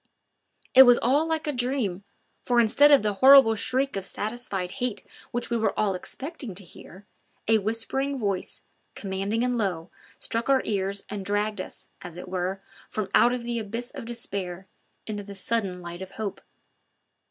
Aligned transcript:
It 0.73 0.81
was 0.81 0.97
all 0.97 1.27
like 1.27 1.45
a 1.45 1.51
dream, 1.51 2.03
for 2.41 2.59
instead 2.59 2.89
of 2.89 3.03
the 3.03 3.13
horrible 3.21 3.53
shriek 3.53 3.95
of 3.95 4.03
satisfied 4.03 4.71
hate 4.81 5.05
which 5.29 5.51
we 5.51 5.57
were 5.57 5.79
all 5.79 5.93
expecting 5.93 6.55
to 6.55 6.63
hear, 6.63 7.05
a 7.47 7.59
whispering 7.59 8.17
voice, 8.17 8.63
commanding 8.95 9.43
and 9.43 9.55
low, 9.59 9.91
struck 10.17 10.49
our 10.49 10.63
ears 10.65 11.03
and 11.07 11.23
dragged 11.23 11.61
us, 11.61 11.87
as 12.01 12.17
it 12.17 12.27
were, 12.27 12.63
from 12.89 13.09
out 13.13 13.39
the 13.41 13.59
abyss 13.59 13.91
of 13.91 14.05
despair 14.05 14.65
into 15.05 15.21
the 15.21 15.35
sudden 15.35 15.83
light 15.83 16.01
of 16.01 16.13
hope. 16.13 16.41